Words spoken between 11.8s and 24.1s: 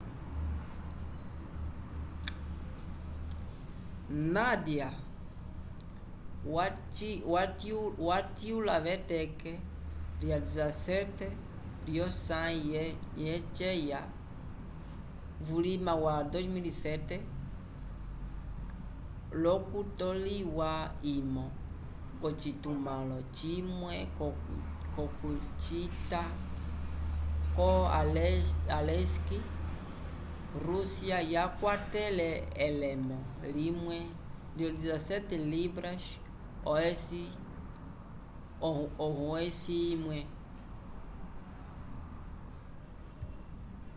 lyosãyi yeceya vulima wa 2007 l'okutoliwa imo k'ocitumãlo cimwe